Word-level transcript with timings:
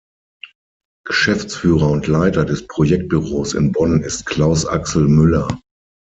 Geschäftsführer 1.05 1.87
und 1.91 2.07
Leiter 2.07 2.43
des 2.43 2.65
Projektbüros 2.65 3.53
in 3.53 3.71
Bonn 3.71 4.01
ist 4.01 4.25
Claus 4.25 4.65
Axel 4.65 5.07
Müller. 5.07 5.61